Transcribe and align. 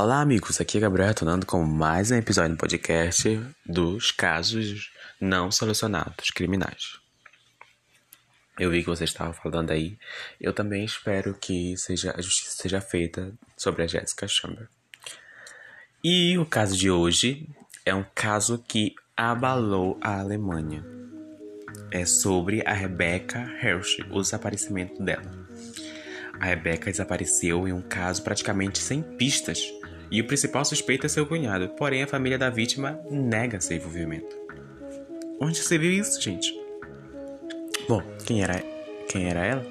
Olá, 0.00 0.20
amigos. 0.20 0.60
Aqui 0.60 0.78
é 0.78 0.80
Gabriel 0.82 1.08
retornando 1.08 1.44
com 1.44 1.60
mais 1.64 2.12
um 2.12 2.14
episódio 2.14 2.54
do 2.54 2.56
podcast 2.56 3.44
dos 3.66 4.12
casos 4.12 4.92
não 5.20 5.50
solucionados 5.50 6.30
criminais. 6.30 7.00
Eu 8.56 8.70
vi 8.70 8.82
que 8.82 8.88
você 8.88 9.02
estava 9.02 9.32
falando 9.32 9.72
aí. 9.72 9.98
Eu 10.40 10.52
também 10.52 10.84
espero 10.84 11.34
que 11.34 11.76
seja, 11.76 12.14
a 12.16 12.22
justiça 12.22 12.62
seja 12.62 12.80
feita 12.80 13.32
sobre 13.56 13.82
a 13.82 13.88
Jessica 13.88 14.28
Chamber. 14.28 14.68
E 16.04 16.38
o 16.38 16.46
caso 16.46 16.76
de 16.76 16.88
hoje 16.88 17.48
é 17.84 17.92
um 17.92 18.04
caso 18.14 18.56
que 18.68 18.94
abalou 19.16 19.98
a 20.00 20.20
Alemanha. 20.20 20.84
É 21.90 22.04
sobre 22.04 22.62
a 22.64 22.72
Rebecca 22.72 23.40
Hershey, 23.60 24.06
o 24.12 24.22
desaparecimento 24.22 25.02
dela. 25.02 25.48
A 26.38 26.44
Rebecca 26.46 26.88
desapareceu 26.88 27.66
em 27.66 27.72
um 27.72 27.82
caso 27.82 28.22
praticamente 28.22 28.78
sem 28.78 29.02
pistas 29.02 29.58
e 30.10 30.20
o 30.20 30.26
principal 30.26 30.64
suspeito 30.64 31.06
é 31.06 31.08
seu 31.08 31.26
cunhado, 31.26 31.68
porém 31.70 32.02
a 32.02 32.06
família 32.06 32.38
da 32.38 32.50
vítima 32.50 32.98
nega 33.10 33.60
seu 33.60 33.76
envolvimento. 33.76 34.36
Onde 35.40 35.62
você 35.62 35.78
viu 35.78 35.92
isso, 35.92 36.20
gente? 36.20 36.52
Bom, 37.88 38.02
quem 38.24 38.42
era, 38.42 38.62
quem 39.08 39.28
era 39.28 39.44
ela? 39.44 39.66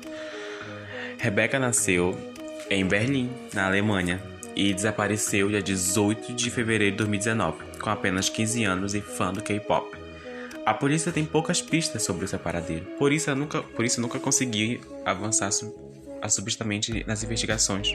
Rebecca 1.18 1.60
nasceu 1.60 2.18
em 2.70 2.86
Berlim, 2.86 3.30
na 3.54 3.68
Alemanha, 3.68 4.22
e 4.56 4.74
desapareceu 4.74 5.50
dia 5.50 5.62
18 5.62 6.34
de 6.34 6.50
fevereiro 6.50 6.92
de 6.92 6.98
2019, 6.98 7.58
com 7.80 7.90
apenas 7.90 8.30
15 8.30 8.64
anos 8.64 8.96
e 8.96 9.02
fã 9.02 9.32
do 9.32 9.42
K-pop. 9.42 9.96
A 10.66 10.74
polícia 10.74 11.12
tem 11.12 11.26
poucas 11.26 11.62
pistas 11.62 12.04
sobre 12.04 12.26
o 12.26 12.28
seu 12.28 12.40
paradeiro, 12.40 12.86
por 12.98 13.14
isso 13.14 13.34
nunca, 13.36 13.62
por 13.62 13.86
isso 13.86 14.02
nunca 14.02 14.20
consegui 14.20 14.82
avançar 15.06 15.52
subitamente 16.30 17.04
nas 17.08 17.24
investigações. 17.24 17.90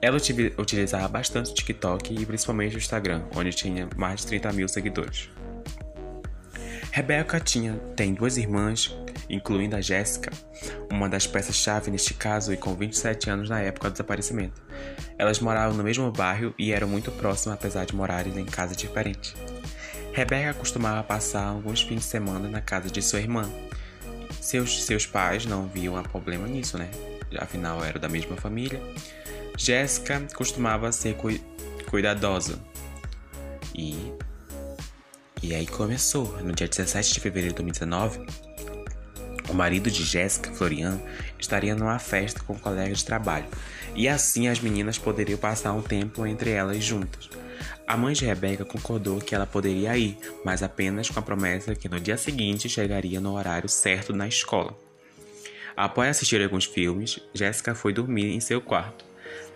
Ela 0.00 0.18
utilizava 0.58 1.08
bastante 1.08 1.50
o 1.50 1.54
TikTok 1.54 2.14
e 2.14 2.26
principalmente 2.26 2.76
o 2.76 2.78
Instagram, 2.78 3.24
onde 3.34 3.50
tinha 3.50 3.88
mais 3.96 4.20
de 4.20 4.26
30 4.26 4.52
mil 4.52 4.68
seguidores. 4.68 5.28
Rebecca 6.90 7.40
tinha, 7.40 7.74
tem 7.96 8.14
duas 8.14 8.36
irmãs, 8.36 8.96
incluindo 9.28 9.74
a 9.74 9.80
Jéssica, 9.80 10.30
uma 10.88 11.08
das 11.08 11.26
peças-chave 11.26 11.90
neste 11.90 12.14
caso 12.14 12.52
e 12.52 12.56
com 12.56 12.72
27 12.74 13.28
anos 13.30 13.48
na 13.48 13.60
época 13.60 13.88
do 13.88 13.94
desaparecimento. 13.94 14.62
Elas 15.18 15.40
moravam 15.40 15.76
no 15.76 15.82
mesmo 15.82 16.10
bairro 16.12 16.54
e 16.56 16.70
eram 16.70 16.86
muito 16.86 17.10
próximas 17.10 17.58
apesar 17.58 17.84
de 17.84 17.96
morarem 17.96 18.38
em 18.38 18.44
casas 18.44 18.76
diferentes. 18.76 19.34
Rebecca 20.12 20.54
costumava 20.54 21.02
passar 21.02 21.44
alguns 21.44 21.82
fins 21.82 21.98
de 21.98 22.04
semana 22.04 22.48
na 22.48 22.60
casa 22.60 22.88
de 22.88 23.02
sua 23.02 23.18
irmã. 23.18 23.50
Seus, 24.40 24.84
seus 24.84 25.04
pais 25.04 25.44
não 25.44 25.66
viam 25.66 26.00
problema 26.04 26.46
nisso, 26.46 26.78
né? 26.78 26.88
Afinal 27.40 27.84
era 27.84 27.98
da 27.98 28.08
mesma 28.08 28.36
família. 28.36 28.80
Jéssica 29.56 30.26
costumava 30.34 30.90
ser 30.92 31.14
cu 31.14 31.28
cuidadosa. 31.88 32.58
E. 33.74 34.12
E 35.42 35.54
aí 35.54 35.66
começou. 35.66 36.38
No 36.42 36.52
dia 36.52 36.66
17 36.66 37.14
de 37.14 37.20
fevereiro 37.20 37.54
de 37.54 37.62
2019, 37.62 38.26
o 39.48 39.54
marido 39.54 39.90
de 39.90 40.02
Jéssica, 40.02 40.50
Florian, 40.52 41.00
estaria 41.38 41.74
numa 41.74 41.98
festa 41.98 42.42
com 42.42 42.54
um 42.54 42.58
colegas 42.58 42.98
de 42.98 43.04
trabalho. 43.04 43.46
E 43.94 44.08
assim 44.08 44.48
as 44.48 44.60
meninas 44.60 44.98
poderiam 44.98 45.38
passar 45.38 45.72
um 45.72 45.82
tempo 45.82 46.26
entre 46.26 46.50
elas 46.50 46.82
juntas. 46.82 47.28
A 47.86 47.96
mãe 47.96 48.14
de 48.14 48.24
Rebeca 48.24 48.64
concordou 48.64 49.18
que 49.18 49.34
ela 49.34 49.46
poderia 49.46 49.96
ir, 49.96 50.18
mas 50.44 50.62
apenas 50.62 51.10
com 51.10 51.18
a 51.18 51.22
promessa 51.22 51.74
que 51.74 51.88
no 51.88 52.00
dia 52.00 52.16
seguinte 52.16 52.68
chegaria 52.68 53.20
no 53.20 53.34
horário 53.34 53.68
certo 53.68 54.12
na 54.14 54.26
escola. 54.26 54.74
Após 55.76 56.08
assistir 56.08 56.42
alguns 56.42 56.64
filmes, 56.64 57.18
Jéssica 57.32 57.74
foi 57.74 57.92
dormir 57.92 58.32
em 58.32 58.40
seu 58.40 58.60
quarto, 58.60 59.04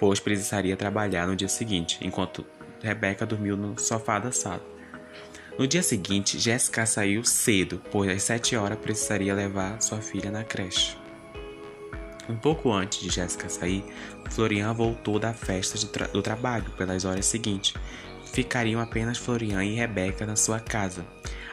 pois 0.00 0.18
precisaria 0.18 0.76
trabalhar 0.76 1.26
no 1.26 1.36
dia 1.36 1.48
seguinte, 1.48 1.98
enquanto 2.02 2.44
Rebecca 2.82 3.24
dormiu 3.24 3.56
no 3.56 3.78
sofá 3.78 4.18
da 4.18 4.32
sala. 4.32 4.62
No 5.56 5.66
dia 5.66 5.82
seguinte, 5.82 6.38
Jéssica 6.38 6.86
saiu 6.86 7.24
cedo, 7.24 7.82
pois 7.90 8.10
às 8.10 8.22
7 8.22 8.56
horas 8.56 8.78
precisaria 8.78 9.34
levar 9.34 9.80
sua 9.80 10.00
filha 10.00 10.30
na 10.30 10.44
creche. 10.44 10.96
Um 12.28 12.36
pouco 12.36 12.72
antes 12.72 13.00
de 13.00 13.08
Jéssica 13.08 13.48
sair, 13.48 13.84
Florian 14.30 14.72
voltou 14.74 15.18
da 15.18 15.32
festa 15.32 15.78
tra 15.86 16.06
do 16.06 16.20
trabalho 16.20 16.70
pelas 16.72 17.04
horas 17.04 17.26
seguintes. 17.26 17.74
Ficariam 18.32 18.80
apenas 18.80 19.18
Florian 19.18 19.64
e 19.64 19.74
Rebeca 19.74 20.26
na 20.26 20.36
sua 20.36 20.60
casa. 20.60 21.06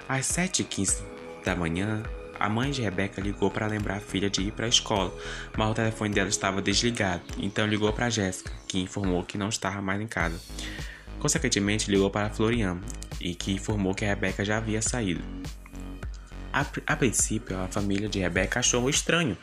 Às 0.08 0.26
7h15 0.28 1.02
da 1.44 1.56
manhã, 1.56 2.04
a 2.40 2.50
mãe 2.50 2.72
de 2.72 2.82
Rebeca 2.82 3.22
ligou 3.22 3.50
para 3.50 3.68
lembrar 3.68 3.98
a 3.98 4.00
filha 4.00 4.30
de 4.30 4.42
ir 4.42 4.52
para 4.52 4.66
a 4.66 4.70
escola, 4.70 5.14
mas 5.58 5.72
o 5.72 5.74
telefone 5.74 6.14
dela 6.14 6.30
estava 6.30 6.62
desligado, 6.62 7.24
então 7.38 7.66
ligou 7.66 7.92
para 7.94 8.10
Jéssica, 8.10 8.52
que 8.68 8.80
informou 8.80 9.24
que 9.24 9.38
não 9.38 9.50
estava 9.50 9.82
mais 9.82 10.02
em 10.02 10.08
casa. 10.08 10.40
Consequentemente, 11.20 11.90
ligou 11.90 12.10
para 12.10 12.30
Florian, 12.30 12.80
e 13.20 13.34
que 13.34 13.54
informou 13.54 13.94
que 13.94 14.06
a 14.06 14.10
Rebeca 14.10 14.44
já 14.44 14.58
havia 14.58 14.82
saído. 14.82 15.24
A, 16.52 16.66
a 16.88 16.96
princípio, 16.96 17.58
a 17.60 17.68
família 17.68 18.08
de 18.08 18.20
Rebeca 18.20 18.60
achou 18.60 18.90
estranho 18.90 19.38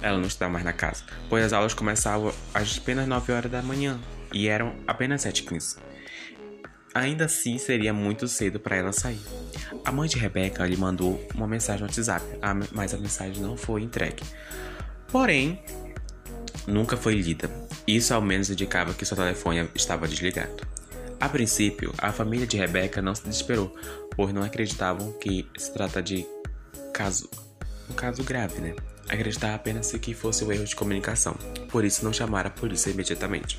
ela 0.00 0.18
não 0.18 0.26
estar 0.26 0.48
mais 0.48 0.64
na 0.64 0.72
casa, 0.72 1.04
pois 1.28 1.44
as 1.44 1.52
aulas 1.52 1.74
começavam 1.74 2.32
às 2.54 2.78
apenas 2.78 3.06
9 3.06 3.32
horas 3.32 3.50
da 3.50 3.62
manhã 3.62 3.98
e 4.32 4.48
eram 4.48 4.74
apenas 4.86 5.24
7h15. 5.24 5.78
Ainda 6.94 7.26
assim, 7.26 7.58
seria 7.58 7.92
muito 7.92 8.26
cedo 8.26 8.58
para 8.58 8.76
ela 8.76 8.92
sair. 8.92 9.20
A 9.84 9.92
mãe 9.92 10.08
de 10.08 10.18
Rebeca 10.18 10.66
lhe 10.66 10.76
mandou 10.76 11.22
uma 11.34 11.46
mensagem 11.46 11.82
no 11.82 11.86
WhatsApp, 11.86 12.24
mas 12.72 12.94
a 12.94 12.98
mensagem 12.98 13.42
não 13.42 13.56
foi 13.56 13.82
entregue. 13.82 14.22
Porém, 15.08 15.62
nunca 16.66 16.96
foi 16.96 17.14
lida. 17.14 17.50
Isso 17.86 18.12
ao 18.12 18.20
menos 18.20 18.50
indicava 18.50 18.92
que 18.94 19.04
seu 19.04 19.16
telefone 19.16 19.68
estava 19.74 20.08
desligado. 20.08 20.66
A 21.20 21.28
princípio, 21.28 21.92
a 21.98 22.12
família 22.12 22.46
de 22.46 22.56
Rebeca 22.56 23.02
não 23.02 23.14
se 23.14 23.22
desesperou, 23.22 23.74
pois 24.14 24.32
não 24.32 24.42
acreditavam 24.42 25.12
que 25.12 25.48
se 25.56 25.72
trata 25.72 26.02
de 26.02 26.26
caso, 26.92 27.28
um 27.90 27.94
caso 27.94 28.22
grave, 28.22 28.60
né? 28.60 28.74
Acreditava 29.08 29.54
apenas 29.54 29.90
que 29.92 30.14
fosse 30.14 30.44
um 30.44 30.52
erro 30.52 30.64
de 30.64 30.76
comunicação, 30.76 31.34
por 31.70 31.84
isso 31.84 32.04
não 32.04 32.12
chamaram 32.12 32.48
a 32.48 32.52
polícia 32.52 32.90
imediatamente. 32.90 33.58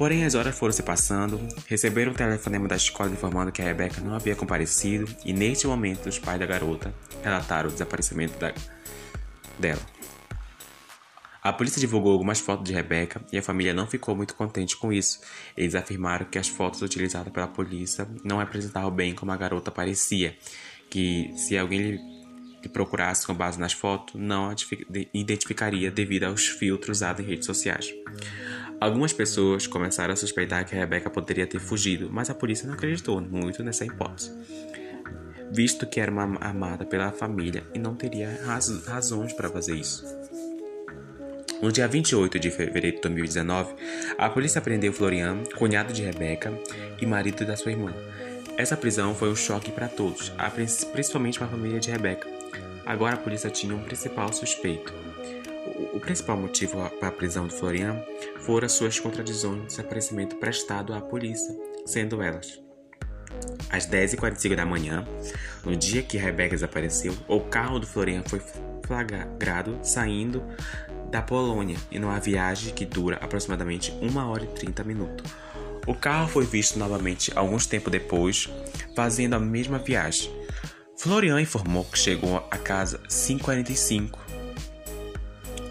Porém, 0.00 0.24
as 0.24 0.34
horas 0.34 0.58
foram 0.58 0.72
se 0.72 0.82
passando, 0.82 1.38
receberam 1.66 2.12
um 2.12 2.14
telefonema 2.14 2.66
da 2.66 2.74
escola 2.74 3.10
informando 3.10 3.52
que 3.52 3.60
a 3.60 3.64
Rebeca 3.66 4.00
não 4.00 4.14
havia 4.14 4.34
comparecido 4.34 5.14
e, 5.26 5.32
neste 5.34 5.66
momento, 5.66 6.08
os 6.08 6.18
pais 6.18 6.40
da 6.40 6.46
garota 6.46 6.94
relataram 7.22 7.68
o 7.68 7.72
desaparecimento 7.72 8.38
da... 8.38 8.50
dela. 9.58 9.82
A 11.42 11.52
polícia 11.52 11.78
divulgou 11.78 12.12
algumas 12.12 12.40
fotos 12.40 12.64
de 12.64 12.72
Rebeca 12.72 13.20
e 13.30 13.36
a 13.36 13.42
família 13.42 13.74
não 13.74 13.86
ficou 13.86 14.16
muito 14.16 14.34
contente 14.34 14.74
com 14.74 14.90
isso. 14.90 15.20
Eles 15.54 15.74
afirmaram 15.74 16.24
que 16.24 16.38
as 16.38 16.48
fotos 16.48 16.80
utilizadas 16.80 17.30
pela 17.30 17.46
polícia 17.46 18.08
não 18.24 18.38
representavam 18.38 18.90
bem 18.90 19.14
como 19.14 19.32
a 19.32 19.36
garota 19.36 19.70
parecia, 19.70 20.34
que 20.88 21.30
se 21.36 21.58
alguém 21.58 22.00
lhe 22.62 22.68
procurasse 22.72 23.26
com 23.26 23.34
base 23.34 23.60
nas 23.60 23.74
fotos, 23.74 24.14
não 24.14 24.48
a 24.48 24.54
identificaria 25.12 25.90
devido 25.90 26.24
aos 26.24 26.48
filtros 26.48 26.98
usados 26.98 27.22
em 27.22 27.28
redes 27.28 27.44
sociais. 27.44 27.92
Algumas 28.80 29.12
pessoas 29.12 29.66
começaram 29.66 30.14
a 30.14 30.16
suspeitar 30.16 30.64
que 30.64 30.74
Rebecca 30.74 31.10
poderia 31.10 31.46
ter 31.46 31.58
fugido, 31.58 32.08
mas 32.10 32.30
a 32.30 32.34
polícia 32.34 32.66
não 32.66 32.72
acreditou 32.72 33.20
muito 33.20 33.62
nessa 33.62 33.84
hipótese, 33.84 34.32
visto 35.52 35.86
que 35.86 36.00
era 36.00 36.10
uma 36.10 36.38
amada 36.40 36.86
pela 36.86 37.12
família 37.12 37.62
e 37.74 37.78
não 37.78 37.94
teria 37.94 38.40
raz 38.46 38.86
razões 38.86 39.34
para 39.34 39.50
fazer 39.50 39.74
isso. 39.74 40.02
No 41.60 41.70
dia 41.70 41.86
28 41.86 42.38
de 42.38 42.50
fevereiro 42.50 42.96
de 42.96 43.02
2019, 43.02 43.74
a 44.16 44.30
polícia 44.30 44.62
prendeu 44.62 44.94
Florian, 44.94 45.42
cunhado 45.58 45.92
de 45.92 46.00
Rebecca 46.00 46.50
e 46.98 47.04
marido 47.04 47.44
da 47.44 47.56
sua 47.56 47.72
irmã. 47.72 47.92
Essa 48.56 48.78
prisão 48.78 49.14
foi 49.14 49.28
um 49.28 49.36
choque 49.36 49.70
para 49.70 49.88
todos, 49.88 50.32
principalmente 50.90 51.38
para 51.38 51.48
a 51.48 51.50
família 51.50 51.78
de 51.78 51.90
Rebecca. 51.90 52.26
Agora 52.86 53.14
a 53.16 53.18
polícia 53.18 53.50
tinha 53.50 53.74
um 53.74 53.82
principal 53.82 54.32
suspeito, 54.32 54.94
o 55.94 56.00
principal 56.00 56.36
motivo 56.36 56.88
para 56.98 57.08
a 57.08 57.12
prisão 57.12 57.46
de 57.46 57.54
Florian 57.54 58.02
foram 58.40 58.68
suas 58.68 58.98
contradições 58.98 59.60
de 59.60 59.66
desaparecimento 59.68 60.36
prestado 60.36 60.94
à 60.94 61.00
polícia, 61.00 61.54
sendo 61.84 62.22
elas 62.22 62.60
às 63.70 63.86
10h45 63.86 64.56
da 64.56 64.66
manhã, 64.66 65.04
no 65.64 65.76
dia 65.76 66.02
que 66.02 66.18
Rebecca 66.18 66.54
desapareceu, 66.54 67.16
o 67.28 67.40
carro 67.40 67.78
do 67.78 67.86
Florian 67.86 68.22
foi 68.26 68.42
flagrado 68.84 69.78
saindo 69.82 70.42
da 71.10 71.22
Polônia 71.22 71.76
em 71.90 72.02
uma 72.02 72.18
viagem 72.18 72.74
que 72.74 72.84
dura 72.84 73.16
aproximadamente 73.16 73.92
1 74.00 74.16
hora 74.28 74.44
e 74.44 74.48
30 74.48 74.84
minutos. 74.84 75.32
O 75.86 75.94
carro 75.94 76.28
foi 76.28 76.44
visto 76.44 76.78
novamente 76.78 77.32
alguns 77.34 77.66
tempo 77.66 77.90
depois, 77.90 78.48
fazendo 78.94 79.34
a 79.34 79.40
mesma 79.40 79.78
viagem. 79.78 80.30
Florian 80.96 81.40
informou 81.40 81.84
que 81.84 81.98
chegou 81.98 82.36
a 82.50 82.58
casa 82.58 83.00
5h45 83.08 84.29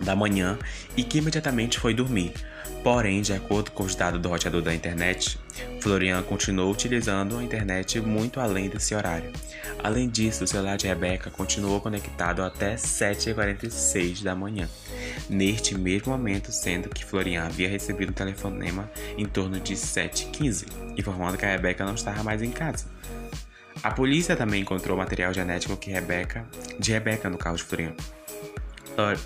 da 0.01 0.15
manhã 0.15 0.57
e 0.95 1.03
que 1.03 1.17
imediatamente 1.17 1.79
foi 1.79 1.93
dormir. 1.93 2.33
Porém, 2.83 3.21
de 3.21 3.33
acordo 3.33 3.71
com 3.71 3.83
os 3.83 3.93
dados 3.93 4.21
do 4.21 4.29
roteador 4.29 4.61
da 4.61 4.73
internet, 4.73 5.37
Florian 5.81 6.21
continuou 6.23 6.71
utilizando 6.71 7.37
a 7.37 7.43
internet 7.43 7.99
muito 7.99 8.39
além 8.39 8.69
desse 8.69 8.95
horário. 8.95 9.31
Além 9.83 10.09
disso, 10.09 10.43
o 10.43 10.47
celular 10.47 10.77
de 10.77 10.87
Rebecca 10.87 11.29
continuou 11.29 11.81
conectado 11.81 12.41
até 12.41 12.75
7h46 12.75 14.23
da 14.23 14.35
manhã. 14.35 14.69
neste 15.29 15.77
mesmo 15.77 16.11
momento, 16.11 16.51
sendo 16.51 16.89
que 16.89 17.05
Florian 17.05 17.43
havia 17.43 17.69
recebido 17.69 18.09
um 18.09 18.13
telefonema 18.13 18.89
em 19.17 19.25
torno 19.25 19.59
de 19.59 19.75
7h15, 19.75 20.65
informando 20.97 21.37
que 21.37 21.45
a 21.45 21.49
Rebeca 21.49 21.85
não 21.85 21.95
estava 21.95 22.23
mais 22.23 22.41
em 22.41 22.51
casa. 22.51 22.85
A 23.81 23.91
polícia 23.91 24.35
também 24.35 24.61
encontrou 24.61 24.97
material 24.97 25.33
genético 25.33 25.77
que 25.77 25.91
Rebeca, 25.91 26.45
de 26.77 26.91
Rebeca 26.91 27.29
no 27.29 27.37
carro 27.37 27.55
de 27.55 27.63
Florian. 27.63 27.93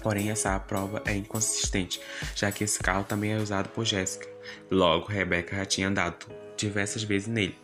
Porém, 0.02 0.30
essa 0.30 0.60
prova 0.60 1.02
é 1.06 1.16
inconsistente, 1.16 2.00
já 2.36 2.52
que 2.52 2.64
esse 2.64 2.80
carro 2.80 3.04
também 3.04 3.34
é 3.34 3.38
usado 3.38 3.70
por 3.70 3.86
Jéssica. 3.86 4.28
Logo, 4.70 5.08
Rebeca 5.08 5.56
já 5.56 5.66
tinha 5.66 5.88
andado 5.88 6.25
diversas 6.58 7.04
vezes 7.04 7.28
nele. 7.28 7.56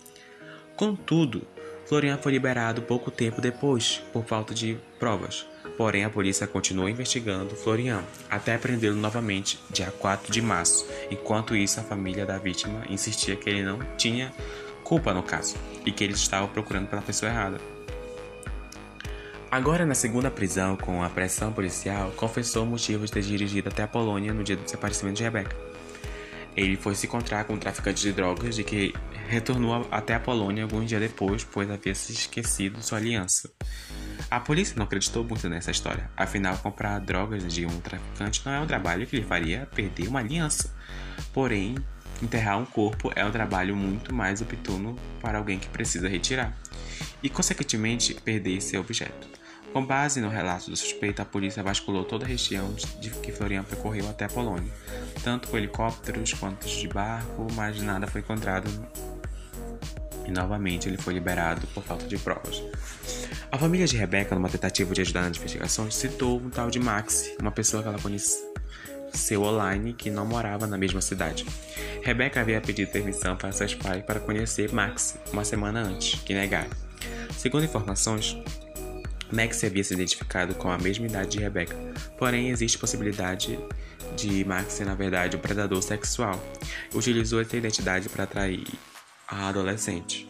Contudo, 0.76 1.46
Florian 1.86 2.18
foi 2.18 2.32
liberado 2.32 2.84
pouco 2.84 3.10
tempo 3.10 3.42
depois, 3.42 4.02
por 4.14 4.24
falta 4.24 4.54
de 4.54 4.78
provas. 5.00 5.46
Porém, 5.76 6.04
a 6.04 6.10
polícia 6.10 6.46
continuou 6.46 6.90
investigando 6.90 7.56
Florian 7.56 8.04
até 8.30 8.58
prendê-lo 8.58 8.96
novamente, 8.96 9.60
dia 9.72 9.92
4 9.92 10.32
de 10.32 10.42
março. 10.42 10.86
Enquanto 11.10 11.56
isso, 11.56 11.80
a 11.80 11.84
família 11.84 12.26
da 12.26 12.38
vítima 12.38 12.84
insistia 12.90 13.36
que 13.36 13.50
ele 13.50 13.64
não 13.64 13.80
tinha 13.98 14.32
culpa 14.84 15.14
no 15.14 15.24
caso 15.24 15.56
e 15.86 15.92
que 15.92 16.04
eles 16.04 16.20
estavam 16.20 16.48
procurando 16.50 16.88
pela 16.88 17.02
pessoa 17.02 17.32
errada. 17.32 17.79
Agora, 19.52 19.84
na 19.84 19.96
segunda 19.96 20.30
prisão, 20.30 20.76
com 20.76 21.04
a 21.04 21.10
pressão 21.10 21.52
policial, 21.52 22.12
confessou 22.12 22.64
o 22.64 22.68
motivo 22.68 23.06
de 23.06 23.12
ter 23.12 23.24
dirigido 23.24 23.70
até 23.70 23.82
a 23.82 23.88
Polônia 23.88 24.32
no 24.32 24.44
dia 24.44 24.56
do 24.56 24.64
desaparecimento 24.64 25.18
de 25.18 25.24
Rebecca. 25.24 25.56
Ele 26.56 26.76
foi 26.76 26.94
se 26.94 27.08
encontrar 27.08 27.46
com 27.46 27.54
um 27.54 27.58
traficante 27.58 28.02
de 28.02 28.12
drogas 28.12 28.56
de 28.56 28.64
que 28.64 28.94
retornou 29.28 29.88
até 29.90 30.14
a 30.14 30.20
Polônia 30.20 30.64
alguns 30.64 30.88
dias 30.88 31.02
depois, 31.02 31.44
pois 31.44 31.70
havia 31.70 31.96
se 31.96 32.12
esquecido 32.12 32.82
sua 32.84 33.00
aliança. 33.00 33.52
A 34.30 34.40
polícia 34.40 34.76
não 34.78 34.86
acreditou 34.86 35.24
muito 35.24 35.50
nessa 35.50 35.72
história, 35.72 36.12
afinal, 36.16 36.56
comprar 36.58 37.00
drogas 37.00 37.52
de 37.52 37.66
um 37.66 37.80
traficante 37.80 38.44
não 38.46 38.54
é 38.54 38.60
um 38.60 38.68
trabalho 38.68 39.08
que 39.08 39.16
lhe 39.16 39.24
faria 39.24 39.68
perder 39.74 40.08
uma 40.08 40.20
aliança. 40.20 40.72
Porém, 41.34 41.76
Enterrar 42.22 42.58
um 42.58 42.66
corpo 42.66 43.12
é 43.16 43.24
um 43.24 43.32
trabalho 43.32 43.76
muito 43.78 44.14
mais 44.14 44.42
oportuno 44.42 44.98
para 45.22 45.38
alguém 45.38 45.58
que 45.58 45.70
precisa 45.70 46.10
retirar, 46.10 46.54
e 47.24 47.30
consequentemente 47.30 48.14
perder 48.14 48.58
esse 48.58 48.78
objeto. 48.78 49.39
Com 49.72 49.86
base 49.86 50.20
no 50.20 50.30
relato 50.30 50.70
do 50.70 50.76
suspeito, 50.76 51.22
a 51.22 51.26
polícia 51.26 51.62
vasculou 51.62 52.04
toda 52.04 52.26
a 52.26 52.28
região 52.28 52.74
de 53.00 53.12
que 53.12 53.32
Florian 53.32 53.64
percorreu 53.64 54.10
até 54.10 54.26
a 54.26 54.30
Polônia, 54.30 54.72
tanto 55.24 55.48
com 55.48 55.58
helicópteros 55.58 56.34
quanto 56.34 56.68
de 56.68 56.88
barco, 56.88 57.48
mas 57.54 57.80
nada 57.82 58.08
foi 58.08 58.22
encontrado 58.22 58.70
e 60.26 60.32
novamente 60.32 60.88
ele 60.88 60.98
foi 60.98 61.14
liberado 61.14 61.66
por 61.68 61.84
falta 61.84 62.06
de 62.08 62.18
provas. 62.18 62.64
A 63.52 63.58
família 63.58 63.88
de 63.88 63.98
Rebecca, 63.98 64.36
numa 64.36 64.50
tentativa 64.50 64.94
de 64.94 65.02
ajudar 65.02 65.24
nas 65.24 65.38
investigações, 65.38 65.96
citou 65.96 66.40
um 66.40 66.50
tal 66.50 66.70
de 66.70 66.80
Max, 66.80 67.32
uma 67.40 67.52
pessoa 67.52 67.82
que 67.82 67.90
ela 67.90 68.00
conheceu 68.00 69.44
online 69.44 69.94
que 69.94 70.12
não 70.12 70.26
morava 70.26 70.68
na 70.68 70.78
mesma 70.78 71.02
cidade. 71.02 71.46
Rebecca 72.04 72.42
havia 72.42 72.62
pedido 72.62 72.92
permissão 72.92 73.36
para 73.36 73.52
seus 73.52 73.74
pais 73.74 74.04
para 74.04 74.20
conhecer 74.20 74.72
Max 74.72 75.18
uma 75.34 75.44
semana 75.44 75.82
antes, 75.82 76.20
que 76.22 76.34
negaram. 76.34 76.70
Segundo 77.36 77.66
informações, 77.66 78.38
Max 79.32 79.64
havia 79.64 79.84
se 79.84 79.94
identificado 79.94 80.56
com 80.56 80.72
a 80.72 80.78
mesma 80.78 81.06
idade 81.06 81.32
de 81.32 81.40
Rebecca, 81.40 81.76
porém 82.18 82.50
existe 82.50 82.78
possibilidade 82.78 83.60
de 84.16 84.44
Max 84.46 84.74
ser 84.74 84.86
na 84.86 84.96
verdade 84.96 85.38
um 85.38 85.40
predador 85.40 85.82
sexual. 85.82 86.42
Utilizou 86.94 87.42
essa 87.42 87.58
identidade 87.58 88.10
para 88.10 88.24
atrair 88.24 88.68
a 89.28 89.50
adolescente. 89.50 90.28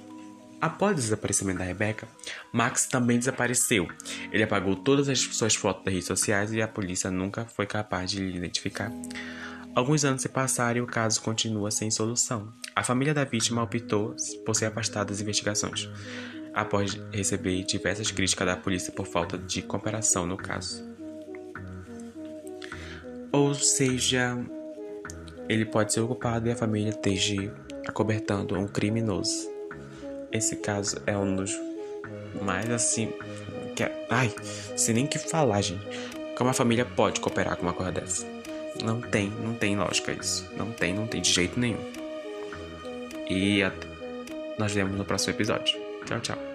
Após 0.61 0.91
o 0.91 0.95
desaparecimento 0.95 1.59
da 1.59 1.65
Rebecca, 1.65 2.05
Max 2.51 2.85
também 2.85 3.17
desapareceu. 3.17 3.87
Ele 4.29 4.43
apagou 4.43 4.75
todas 4.75 5.07
as 5.07 5.19
suas 5.19 5.55
fotos 5.55 5.85
das 5.85 5.93
redes 5.93 6.07
sociais 6.07 6.51
e 6.51 6.61
a 6.61 6.67
polícia 6.67 7.09
nunca 7.09 7.45
foi 7.45 7.65
capaz 7.65 8.11
de 8.11 8.19
lhe 8.19 8.37
identificar. 8.37 8.91
Alguns 9.73 10.03
anos 10.03 10.21
se 10.21 10.27
passaram 10.27 10.79
e 10.79 10.81
o 10.81 10.87
caso 10.87 11.21
continua 11.21 11.71
sem 11.71 11.89
solução. 11.89 12.51
A 12.75 12.83
família 12.83 13.13
da 13.13 13.23
vítima 13.23 13.63
optou 13.63 14.13
por 14.45 14.53
se 14.53 14.65
afastar 14.65 15.05
das 15.05 15.21
investigações, 15.21 15.87
após 16.59 16.99
receber 17.11 17.63
diversas 17.63 18.11
críticas 18.11 18.45
da 18.45 18.57
polícia 18.57 18.91
por 18.91 19.07
falta 19.07 19.37
de 19.37 19.61
cooperação 19.61 20.25
no 20.25 20.35
caso. 20.35 20.83
Ou 23.31 23.53
seja, 23.53 24.37
ele 25.47 25.65
pode 25.65 25.93
ser 25.93 26.01
ocupado 26.01 26.49
e 26.49 26.51
a 26.51 26.55
família 26.55 26.89
esteja 26.89 27.53
acobertando 27.87 28.59
um 28.59 28.67
criminoso. 28.67 29.49
Esse 30.31 30.57
caso 30.57 30.97
é 31.05 31.17
um 31.17 31.35
dos 31.35 31.57
mais 32.41 32.69
assim. 32.69 33.13
Que 33.75 33.83
é, 33.83 34.05
ai, 34.09 34.33
sem 34.75 34.95
nem 34.95 35.07
que 35.07 35.17
falar, 35.17 35.61
gente. 35.61 35.85
Como 36.35 36.49
a 36.49 36.53
família 36.53 36.85
pode 36.85 37.21
cooperar 37.21 37.55
com 37.55 37.63
uma 37.63 37.73
coisa 37.73 37.91
dessa? 37.93 38.27
Não 38.83 38.99
tem, 38.99 39.29
não 39.29 39.53
tem 39.53 39.77
lógica 39.77 40.11
isso. 40.11 40.49
Não 40.57 40.71
tem, 40.71 40.93
não 40.93 41.07
tem 41.07 41.21
de 41.21 41.31
jeito 41.31 41.57
nenhum. 41.57 41.83
E 43.29 43.61
nós 44.57 44.73
vemos 44.73 44.97
no 44.97 45.05
próximo 45.05 45.33
episódio. 45.33 45.79
Tchau, 46.05 46.19
tchau. 46.19 46.48